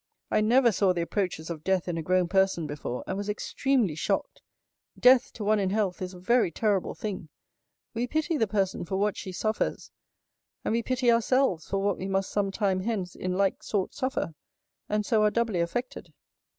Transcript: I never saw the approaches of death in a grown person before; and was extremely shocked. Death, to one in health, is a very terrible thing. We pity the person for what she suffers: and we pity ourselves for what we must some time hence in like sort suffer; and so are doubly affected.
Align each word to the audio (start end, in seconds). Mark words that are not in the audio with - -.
I 0.31 0.41
never 0.41 0.71
saw 0.71 0.93
the 0.93 1.03
approaches 1.03 1.51
of 1.51 1.63
death 1.63 1.87
in 1.87 1.95
a 1.95 2.01
grown 2.01 2.27
person 2.27 2.65
before; 2.65 3.03
and 3.05 3.15
was 3.15 3.29
extremely 3.29 3.93
shocked. 3.93 4.41
Death, 4.97 5.31
to 5.33 5.43
one 5.43 5.59
in 5.59 5.69
health, 5.69 6.01
is 6.01 6.15
a 6.15 6.19
very 6.19 6.49
terrible 6.51 6.95
thing. 6.95 7.29
We 7.93 8.07
pity 8.07 8.35
the 8.35 8.47
person 8.47 8.83
for 8.83 8.97
what 8.97 9.15
she 9.15 9.31
suffers: 9.31 9.91
and 10.65 10.71
we 10.71 10.81
pity 10.81 11.11
ourselves 11.11 11.69
for 11.69 11.77
what 11.77 11.99
we 11.99 12.07
must 12.07 12.31
some 12.31 12.49
time 12.49 12.79
hence 12.79 13.13
in 13.13 13.33
like 13.33 13.61
sort 13.61 13.93
suffer; 13.93 14.33
and 14.89 15.05
so 15.05 15.21
are 15.21 15.29
doubly 15.29 15.59
affected. 15.59 16.11